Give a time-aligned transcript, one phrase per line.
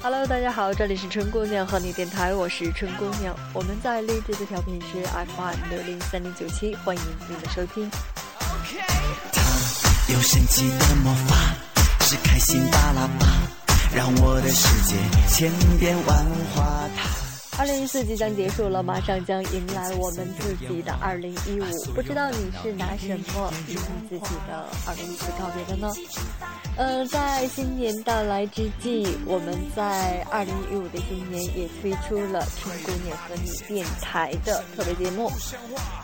[0.00, 3.36] Hello，大家好，这里是春姑娘和你电台，我是春姑娘。
[3.52, 7.90] 我们在励志的调频是 FM 六零三零九七，欢迎您的收听。
[7.90, 9.42] 他
[10.12, 11.36] 有神奇的魔法，
[12.00, 13.26] 是开心巴拉巴，
[13.94, 14.96] 让我的世界
[15.28, 16.16] 千变万
[16.54, 17.17] 化。
[17.58, 21.92] 二零一四即将结束了，马上将迎来我们自己的二零一五。
[21.92, 25.92] 不知道你是拿什么与你自己的二零一四告别的呢？
[26.78, 35.28] 呃，在新年到来之际，我们在二零一五的新年也推出了《春姑娘和你》电台的特别节目。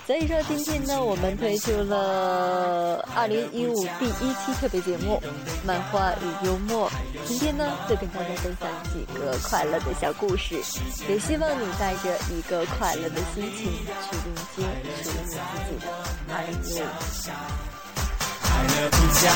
[0.04, 5.22] 所以说，今天呢，我们推出了二零一五第一期特别节目
[5.64, 6.90] 《漫画与幽默》。
[7.24, 10.56] 今天呢，就跟大家分享几个快乐的小故事，
[11.08, 11.54] 也希望。
[11.54, 13.70] 你带着一个快乐的心情
[14.02, 14.64] 去迎接
[15.04, 15.38] 属于你自
[15.70, 15.86] 己的
[16.34, 16.84] 二零一五。
[18.42, 19.30] 快乐不假，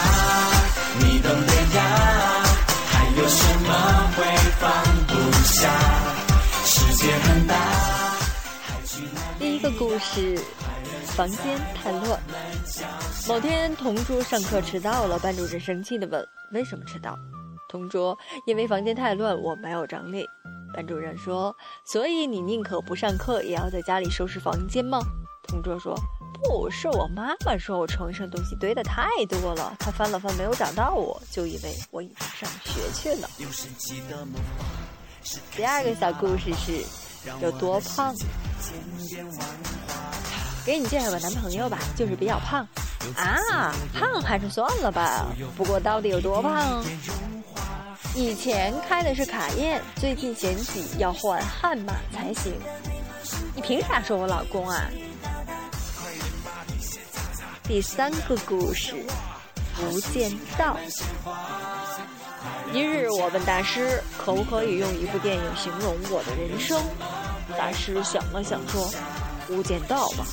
[9.79, 10.37] 故事，
[11.05, 12.21] 房间太乱。
[13.29, 17.17] 某天，同桌上课迟到了，班主任生气的问：“为什么迟到？”
[17.71, 20.27] 同桌：“因为房间太乱，我没有整理。”
[20.75, 21.55] 班主任说
[21.87, 24.99] ：“所以你宁可不上课，也要在家里收拾房间吗？”
[25.47, 25.95] 同桌说
[26.43, 33.31] ：“不是，我妈妈说我床上东西堆得太多了，她翻了翻没有找到我，就以为我已经上学去了。”
[35.55, 36.83] 第二个小故事是
[37.41, 38.13] 有多胖？
[40.65, 42.67] 给你介绍个男朋友吧，就是比较胖
[43.17, 45.27] 啊，胖还是算了吧。
[45.57, 46.85] 不过到底有多胖？
[48.15, 52.53] 以前开的是卡宴，最近嫌弃，要换悍马才行。
[53.55, 54.91] 你凭啥说我老公啊？
[57.65, 58.95] 第三个故事，
[59.77, 60.77] 不见道。
[62.73, 66.79] 一日，我问大师，可不可以用一部电影形容我的人生？
[67.57, 68.91] 大师想了想说
[69.49, 70.27] ：“无间道吧。”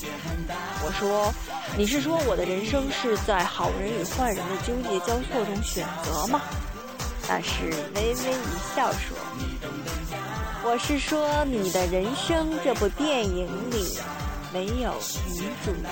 [0.83, 1.33] 我说
[1.77, 6.41] ：“你是说我的人生是在好人与坏人的纠结交错中选择吗？”
[7.27, 8.15] 大师微微一
[8.75, 9.17] 笑说
[10.63, 13.97] ：“我是说，你的人生这部电影里
[14.53, 14.93] 没有
[15.33, 15.89] 女主角。”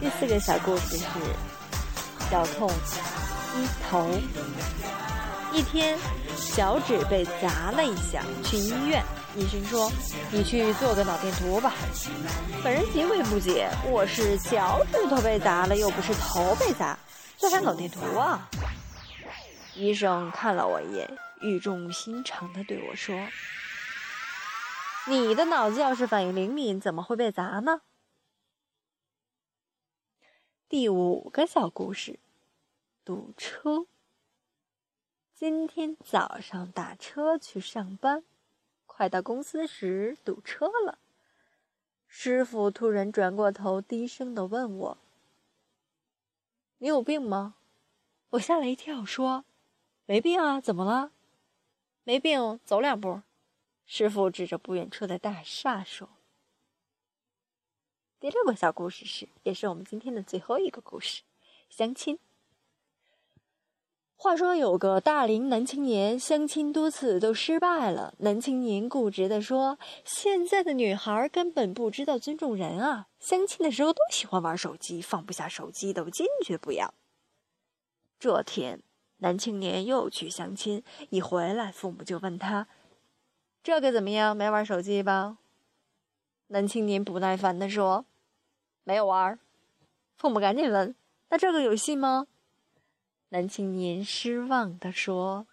[0.00, 1.04] 第四个小故事是：
[2.30, 2.70] 小痛
[3.56, 4.20] 一头。
[5.54, 5.98] 一天，
[6.54, 9.04] 脚趾被砸了一下，去医院。
[9.36, 9.92] 医生说
[10.32, 11.74] ：“你去做个脑电图吧。”
[12.64, 16.98] 本人极为不解：“我是脚趾头被砸了，又不是头被砸，
[17.36, 18.48] 做啥脑电图啊？”
[19.76, 23.14] 医生看了我一眼，语重心长地对我说
[25.06, 27.82] ：“你的脑子要是反应灵敏，怎么会被砸呢？”
[30.66, 32.18] 第五个小故事：
[33.04, 33.86] 堵车。
[35.44, 38.22] 今天早上打车去上班。
[38.86, 41.00] 快到公司时堵车了，
[42.06, 44.98] 师傅突然转过头，低声的问我
[46.78, 47.56] ：“你有病吗？”
[48.30, 49.44] 我吓了一跳，说
[50.06, 51.10] ：“没病啊，怎么了
[52.06, 53.22] ？”“没病，走两步。”
[53.84, 56.08] 师傅指着不远处的大厦说。
[58.20, 61.24] 第六个小故事是，也是我们今天的最后一个故事，
[61.68, 62.20] 相亲。
[64.22, 68.14] 话说有个大龄男青年相亲多次都失败了。
[68.18, 73.08] 男青年固执地说：“现在的女孩根本不知道尊重人啊！
[73.18, 76.94] 相亲的时候都喜欢玩手机，放不下手机都坚决不要。”
[78.20, 78.80] 这天，
[79.16, 82.68] 男青年又去相亲，一回来，父母就问他
[83.64, 84.36] ：“这个怎么样？
[84.36, 85.38] 没玩手机吧？”
[86.46, 88.04] 男青年不耐烦地说
[88.84, 89.36] ：“没有玩。”
[90.16, 90.94] 父母赶紧问
[91.30, 92.28] ：“那这个有戏吗？”
[93.32, 95.46] 男青年失望地说：“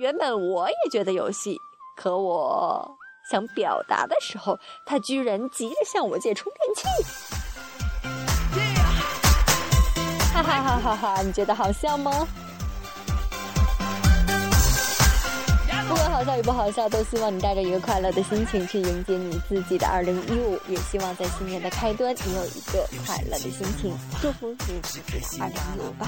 [0.00, 1.56] 原本我也觉得有戏，
[1.96, 2.94] 可我
[3.30, 6.84] 想表达的时候，他居然急着向我借充电器。”
[10.34, 11.22] 哈哈哈哈哈！
[11.22, 12.28] 你觉得好笑吗？
[15.88, 23.96] 不管好笑与不好笑，都希望你带着一个快乐的心情去迎接你自己的二零一五，也希望在新年的开端，你有一个快乐的心情。
[24.20, 26.06] 祝福你自己的二零一五吧。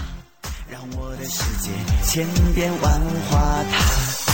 [0.72, 1.68] 让我的世界
[2.02, 2.92] 千变万
[3.28, 3.76] 化，它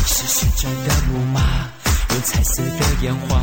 [0.06, 1.40] 是旋转的木马，
[2.10, 3.40] 用彩色的烟花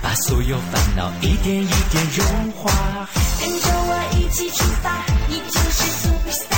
[0.00, 2.72] 把所有烦恼一点一点融化。
[3.38, 6.56] 跟着我一起出发，你就是 superstar，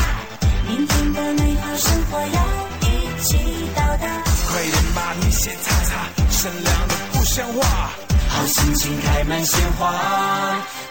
[0.69, 2.47] 明天的美好生活要
[2.83, 3.37] 一起
[3.75, 4.23] 到达。
[4.53, 7.91] 快点把你先擦擦，善良的不像话，
[8.29, 8.47] 好。
[8.47, 9.93] 心情开满鲜花，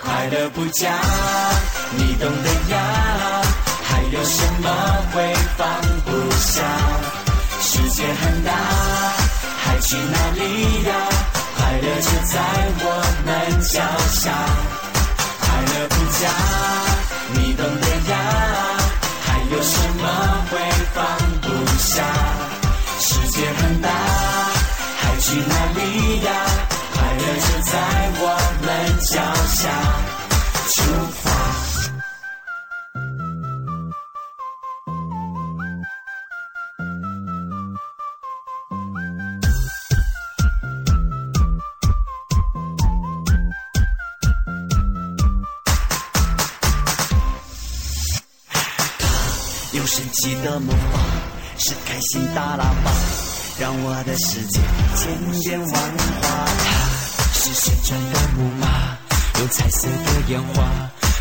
[0.02, 0.92] 快乐不假，
[1.96, 3.42] 你懂得呀。
[3.92, 4.68] 还有什么
[5.14, 5.68] 会放
[6.06, 6.10] 不
[6.40, 6.64] 下？
[7.62, 8.52] 世界很大，
[9.60, 10.92] 还去哪里呀？
[11.56, 12.40] 快乐就在
[12.84, 12.86] 我
[13.26, 13.30] 们
[13.62, 13.74] 脚
[14.14, 14.32] 下，
[15.42, 16.24] 快乐不假，
[50.22, 51.00] 有神奇的魔法，
[51.58, 52.92] 是开心大喇叭，
[53.60, 54.60] 让我的世界
[54.96, 55.10] 千
[55.42, 55.74] 变万化。
[56.60, 56.70] 它
[57.34, 58.68] 是旋转的木马，
[59.40, 60.64] 有彩色的烟花，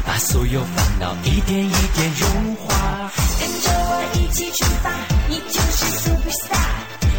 [0.07, 3.11] 把所有烦恼一点一点融化。
[3.39, 4.91] 跟着我一起出发，
[5.29, 6.59] 你就是 super star。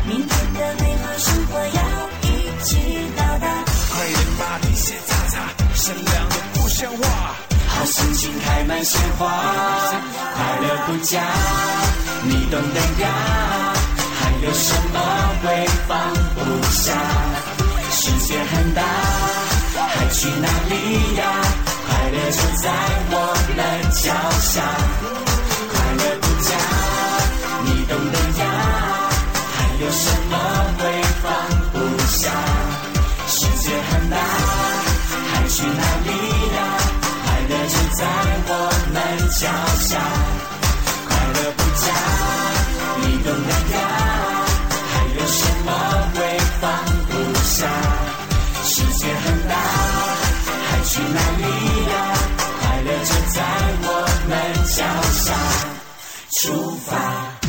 [0.05, 1.81] 明天的美好生活要
[2.21, 2.77] 一起
[3.17, 3.47] 到达。
[3.91, 5.39] 快点把皮鞋擦擦，
[5.73, 7.35] 善良的不像话。
[7.73, 9.25] 好心情开满鲜花，
[10.35, 11.23] 快乐不假，
[12.51, 13.07] 懂得呀。
[14.19, 14.99] 还有什么
[15.41, 16.39] 会放不
[16.71, 16.91] 下？
[17.91, 18.81] 世界很大，
[19.87, 21.21] 还去哪里呀？
[21.87, 22.69] 快乐就在
[23.09, 23.15] 我
[23.55, 23.59] 们
[23.91, 24.03] 脚
[24.41, 24.53] 下，
[25.71, 26.51] 快乐不假，
[27.63, 28.43] 你懂得呀。
[29.53, 30.33] 还有什么
[30.77, 30.79] 会
[31.23, 31.25] 放
[31.71, 31.75] 不
[32.07, 32.21] 下？
[33.27, 34.17] 世界很大，
[35.31, 36.09] 还去哪里
[36.55, 36.57] 呀？
[37.23, 37.99] 快乐就在
[38.47, 38.51] 我
[38.93, 38.95] 们
[39.39, 39.41] 脚
[39.79, 39.91] 下，
[56.41, 57.40] 出发。